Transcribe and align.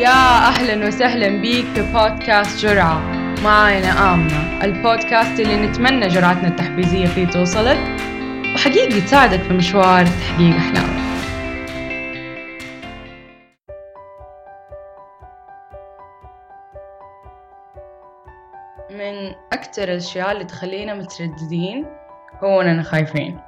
يا 0.00 0.48
أهلا 0.48 0.86
وسهلا 0.86 1.28
بيك 1.28 1.64
في 1.64 1.82
بودكاست 1.92 2.66
جرعة. 2.66 2.98
معاي 3.44 3.78
أنا 3.78 4.14
آمنة 4.14 4.64
البودكاست 4.64 5.40
اللي 5.40 5.56
نتمنى 5.66 6.08
جرعتنا 6.08 6.48
التحفيزية 6.48 7.06
فيه 7.06 7.26
توصلك 7.26 7.78
وحقيقي 8.54 9.00
تساعدك 9.00 9.42
في 9.42 9.52
مشوار 9.52 10.06
تحقيق 10.06 10.56
أحلامك. 10.56 11.00
من 18.90 19.34
أكتر 19.52 19.82
الأشياء 19.82 20.32
اللي 20.32 20.44
تخلينا 20.44 20.94
مترددين 20.94 21.86
هو 22.42 22.60
إننا 22.60 22.82
خايفين. 22.82 23.40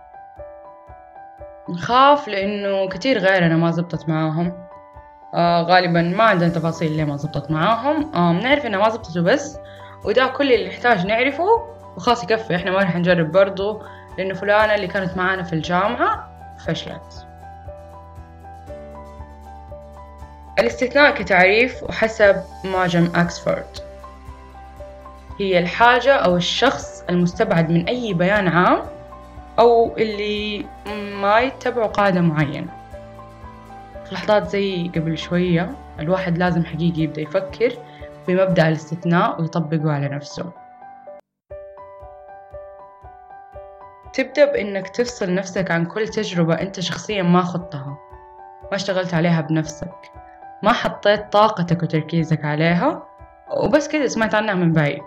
نخاف 1.68 2.28
لأنه 2.28 2.88
كتير 2.88 3.18
غيرنا 3.18 3.56
ما 3.56 3.70
زبطت 3.70 4.08
معاهم. 4.08 4.71
آه 5.34 5.62
غالبا 5.62 6.02
ما 6.02 6.24
عندنا 6.24 6.48
تفاصيل 6.48 6.92
ليه 6.92 7.04
ما 7.04 7.16
زبطت 7.16 7.50
معاهم. 7.50 8.14
آه 8.14 8.32
بنعرف 8.32 8.66
إنها 8.66 8.80
ما 8.80 8.88
زبطت 8.88 9.16
وبس 9.16 9.58
وده 10.04 10.26
كل 10.26 10.52
اللي 10.52 10.68
نحتاج 10.68 11.06
نعرفه 11.06 11.62
وخلاص 11.96 12.24
يكفي. 12.24 12.56
إحنا 12.56 12.70
ما 12.70 12.78
رح 12.78 12.96
نجرب 12.96 13.32
برضو 13.32 13.82
لأنه 14.18 14.34
فلانة 14.34 14.74
اللي 14.74 14.86
كانت 14.86 15.16
معانا 15.16 15.42
في 15.42 15.52
الجامعة 15.52 16.28
فشلت. 16.66 17.26
الاستثناء 20.58 21.14
كتعريف 21.14 21.82
وحسب 21.82 22.36
معجم 22.64 23.12
أكسفورد. 23.14 23.78
هي 25.40 25.58
الحاجة 25.58 26.14
أو 26.14 26.36
الشخص 26.36 27.04
المستبعد 27.10 27.70
من 27.70 27.86
أي 27.88 28.14
بيان 28.14 28.48
عام 28.48 28.82
أو 29.58 29.96
اللي 29.96 30.66
ما 31.20 31.40
يتبعوا 31.40 31.86
قاعدة 31.86 32.20
معينة. 32.20 32.81
لحظات 34.12 34.48
زي 34.48 34.88
قبل 34.88 35.18
شوية 35.18 35.70
الواحد 36.00 36.38
لازم 36.38 36.64
حقيقي 36.64 37.02
يبدأ 37.02 37.20
يفكر 37.20 37.72
بمبدأ 38.28 38.68
الاستثناء 38.68 39.40
ويطبقه 39.40 39.92
على 39.92 40.08
نفسه. 40.08 40.52
تبدأ 44.12 44.52
بإنك 44.52 44.88
تفصل 44.88 45.34
نفسك 45.34 45.70
عن 45.70 45.84
كل 45.84 46.08
تجربة 46.08 46.54
أنت 46.54 46.80
شخصيا 46.80 47.22
ما 47.22 47.42
خضتها 47.42 47.98
ما 48.62 48.74
اشتغلت 48.76 49.14
عليها 49.14 49.40
بنفسك 49.40 49.94
ما 50.62 50.72
حطيت 50.72 51.32
طاقتك 51.32 51.82
وتركيزك 51.82 52.44
عليها 52.44 53.02
وبس 53.56 53.88
كده 53.88 54.06
سمعت 54.06 54.34
عنها 54.34 54.54
من 54.54 54.72
بعيد. 54.72 55.02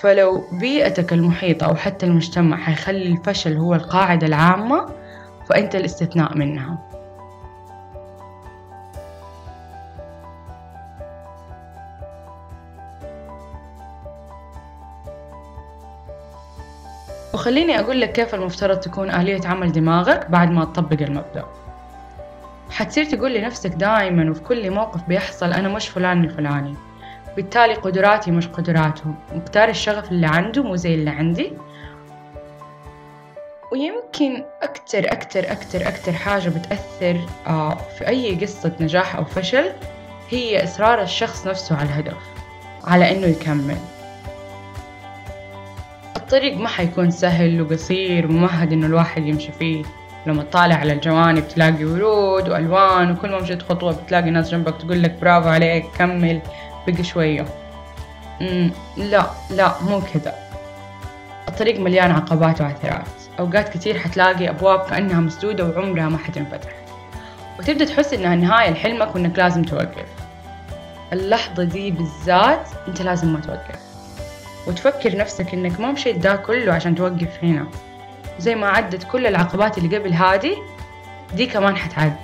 فلو 0.00 0.44
بيئتك 0.52 1.12
المحيطة 1.12 1.66
أو 1.66 1.74
حتى 1.74 2.06
المجتمع 2.06 2.56
حيخلي 2.56 3.06
الفشل 3.06 3.56
هو 3.56 3.74
القاعدة 3.74 4.26
العامة 4.26 4.86
فأنت 5.48 5.74
الاستثناء 5.74 6.36
منها. 6.36 6.85
وخليني 17.36 17.80
أقول 17.80 18.00
لك 18.00 18.12
كيف 18.12 18.34
المفترض 18.34 18.80
تكون 18.80 19.10
آلية 19.10 19.40
عمل 19.44 19.72
دماغك 19.72 20.30
بعد 20.30 20.50
ما 20.50 20.64
تطبق 20.64 21.02
المبدأ. 21.02 21.44
حتصير 22.70 23.04
تقول 23.04 23.34
لنفسك 23.34 23.70
دائما 23.70 24.30
وفي 24.30 24.40
كل 24.40 24.70
موقف 24.70 25.02
بيحصل 25.02 25.52
أنا 25.52 25.68
مش 25.68 25.88
فلان 25.88 26.24
الفلاني. 26.24 26.74
بالتالي 27.36 27.74
قدراتي 27.74 28.30
مش 28.30 28.48
قدراته. 28.48 29.14
مقدار 29.34 29.68
الشغف 29.68 30.12
اللي 30.12 30.26
عنده 30.26 30.62
مو 30.62 30.76
زي 30.76 30.94
اللي 30.94 31.10
عندي. 31.10 31.52
ويمكن 33.72 34.44
أكتر 34.62 35.12
أكتر 35.12 35.52
أكتر 35.52 35.88
أكتر 35.88 36.12
حاجة 36.12 36.48
بتأثر 36.48 37.20
آه، 37.46 37.74
في 37.74 38.08
أي 38.08 38.34
قصة 38.34 38.72
نجاح 38.80 39.16
أو 39.16 39.24
فشل 39.24 39.72
هي 40.30 40.64
إصرار 40.64 41.02
الشخص 41.02 41.46
نفسه 41.46 41.76
على 41.76 41.88
الهدف 41.88 42.16
على 42.84 43.10
إنه 43.16 43.26
يكمل. 43.26 43.78
الطريق 46.26 46.56
ما 46.56 46.68
حيكون 46.68 47.10
سهل 47.10 47.62
وقصير 47.62 48.26
وممهد 48.26 48.72
إنه 48.72 48.86
الواحد 48.86 49.26
يمشي 49.26 49.52
فيه. 49.52 49.84
لما 50.26 50.42
تطالع 50.42 50.74
على 50.74 50.92
الجوانب 50.92 51.48
تلاقي 51.48 51.84
ورود 51.84 52.48
وألوان 52.48 53.10
وكل 53.10 53.30
ما 53.30 53.40
مشيت 53.40 53.62
خطوة 53.62 53.92
بتلاقي 53.92 54.30
ناس 54.30 54.50
جنبك 54.50 54.76
تقول 54.76 55.02
لك 55.02 55.18
برافو 55.20 55.48
عليك 55.48 55.86
كمل 55.98 56.40
بقي 56.86 57.04
شوية. 57.04 57.46
لا 58.96 59.26
لا 59.50 59.72
مو 59.82 60.00
كذا. 60.00 60.34
الطريق 61.48 61.80
مليان 61.80 62.10
عقبات 62.10 62.60
وعثرات 62.60 63.06
أوقات 63.38 63.68
كتير 63.68 63.98
حتلاقي 63.98 64.48
أبواب 64.48 64.80
كأنها 64.80 65.20
مسدودة 65.20 65.64
وعمرها 65.64 66.08
ما 66.08 66.18
حتنفتح. 66.18 66.70
وتبدأ 67.58 67.84
تحس 67.84 68.14
إنها 68.14 68.36
نهاية 68.36 68.70
لحلمك 68.70 69.14
وإنك 69.14 69.38
لازم 69.38 69.62
توقف. 69.62 70.06
اللحظة 71.12 71.64
دي 71.64 71.90
بالذات 71.90 72.68
أنت 72.88 73.02
لازم 73.02 73.32
ما 73.32 73.40
توقف. 73.40 73.85
وتفكر 74.66 75.16
نفسك 75.16 75.54
إنك 75.54 75.80
ما 75.80 75.92
مشيت 75.92 76.16
ده 76.16 76.36
كله 76.36 76.72
عشان 76.72 76.94
توقف 76.94 77.44
هنا. 77.44 77.66
زي 78.38 78.54
ما 78.54 78.68
عدت 78.68 79.04
كل 79.04 79.26
العقبات 79.26 79.78
اللي 79.78 79.96
قبل 79.96 80.12
هادي 80.12 80.56
دي 81.34 81.46
كمان 81.46 81.76
حتعدي. 81.76 82.14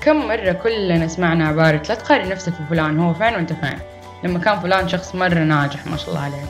كم 0.00 0.28
مرة 0.28 0.52
كلنا 0.52 1.08
سمعنا 1.08 1.48
عبارة 1.48 1.76
لا 1.88 1.94
تقارن 1.94 2.28
نفسك 2.28 2.52
بفلان 2.60 2.98
هو 2.98 3.14
فين 3.14 3.34
وأنت 3.34 3.52
فين؟ 3.52 3.78
لما 4.24 4.38
كان 4.38 4.60
فلان 4.60 4.88
شخص 4.88 5.14
مرة 5.14 5.38
ناجح 5.38 5.86
ما 5.86 5.96
شاء 5.96 6.08
الله 6.08 6.20
عليه. 6.20 6.44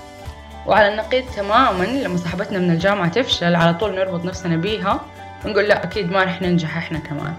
وعلى 0.66 0.88
النقيض 0.88 1.24
تماما 1.36 1.84
لما 1.84 2.16
صاحبتنا 2.16 2.58
من 2.58 2.70
الجامعة 2.70 3.08
تفشل 3.08 3.54
على 3.54 3.74
طول 3.74 3.94
نربط 3.94 4.24
نفسنا 4.24 4.56
بيها 4.56 5.00
ونقول 5.44 5.64
لا 5.64 5.84
أكيد 5.84 6.10
ما 6.12 6.24
رح 6.24 6.42
ننجح 6.42 6.76
إحنا 6.76 6.98
كمان. 6.98 7.34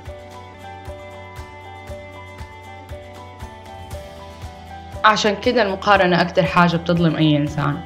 عشان 5.06 5.36
كده 5.36 5.62
المقارنة 5.62 6.22
أكتر 6.22 6.44
حاجة 6.44 6.78
بتظلم 6.78 7.16
أي 7.16 7.38
إنسان. 7.38 7.78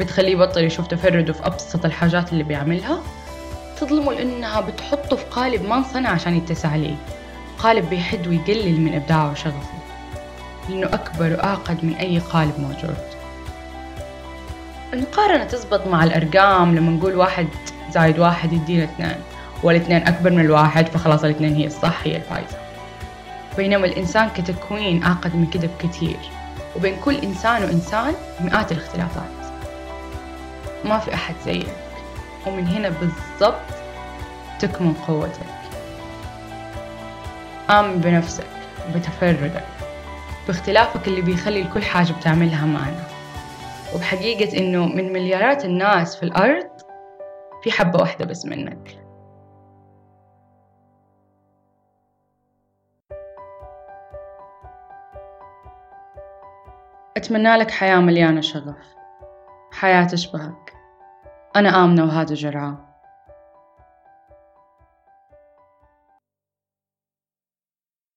بتخليه 0.00 0.32
يبطل 0.32 0.64
يشوف 0.64 0.86
تفرده 0.86 1.32
في 1.32 1.46
أبسط 1.46 1.84
الحاجات 1.84 2.32
اللي 2.32 2.44
بيعملها. 2.44 2.98
تظلمه 3.80 4.12
لأنها 4.12 4.60
بتحطه 4.60 5.16
في 5.16 5.24
قالب 5.24 5.62
ما 5.68 5.76
انصنع 5.76 6.10
عشان 6.10 6.36
يتسع 6.36 6.76
ليه. 6.76 6.96
قالب 7.58 7.90
بيحد 7.90 8.26
ويقلل 8.26 8.80
من 8.80 8.94
إبداعه 8.94 9.30
وشغفه. 9.32 9.74
لأنه 10.68 10.86
أكبر 10.86 11.32
وأعقد 11.32 11.84
من 11.84 11.94
أي 11.94 12.18
قالب 12.18 12.52
موجود. 12.60 12.96
المقارنة 14.92 15.44
تزبط 15.44 15.86
مع 15.86 16.04
الأرقام 16.04 16.74
لما 16.76 16.90
نقول 16.90 17.16
واحد 17.16 17.48
زايد 17.90 18.18
واحد 18.18 18.52
يدينا 18.52 18.84
اثنين 18.84 19.16
والإثنين 19.62 20.06
أكبر 20.06 20.30
من 20.30 20.40
الواحد 20.44 20.88
فخلاص 20.88 21.24
الإثنين 21.24 21.54
هي 21.54 21.66
الصح 21.66 22.00
هي 22.04 22.16
الفايزة. 22.16 22.56
بينما 23.56 23.86
الإنسان 23.86 24.28
كتكوين 24.28 25.02
أعقد 25.04 25.36
من 25.36 25.46
كده 25.46 25.68
بكثير 25.78 26.16
وبين 26.76 26.96
كل 27.04 27.14
إنسان 27.14 27.64
وإنسان 27.64 28.14
مئات 28.40 28.72
الاختلافات. 28.72 29.30
ما 30.84 30.98
في 30.98 31.14
أحد 31.14 31.34
زيك. 31.44 31.66
ومن 32.46 32.66
هنا 32.66 32.88
بالضبط 32.88 33.60
تكمن 34.60 34.94
قوتك. 34.94 35.46
آمن 37.70 37.98
بنفسك 37.98 38.46
بتفردك 38.94 39.64
باختلافك 40.46 41.08
اللي 41.08 41.20
بيخلي 41.20 41.64
كل 41.64 41.82
حاجة 41.82 42.12
بتعملها 42.12 42.66
معنا. 42.66 43.04
وبحقيقة 43.94 44.58
إنه 44.58 44.86
من 44.86 45.12
مليارات 45.12 45.64
الناس 45.64 46.16
في 46.16 46.22
الأرض 46.22 46.66
في 47.62 47.72
حبة 47.72 48.00
واحدة 48.00 48.24
بس 48.24 48.46
منك. 48.46 49.03
أتمنى 57.16 57.56
لك 57.56 57.70
حياة 57.70 58.00
مليانة 58.00 58.40
شغف. 58.40 58.94
حياة 59.72 60.04
تشبهك 60.04 60.72
أنا 61.56 61.84
آمنة 61.84 62.04
وهذا 62.04 62.34
جرعة. 62.34 62.93